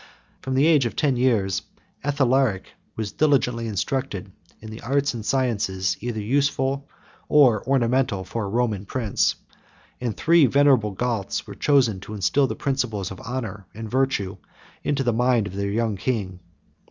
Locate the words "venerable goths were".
10.47-11.53